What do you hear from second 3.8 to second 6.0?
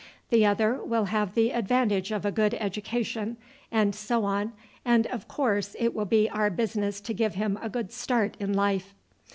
so on, and of course it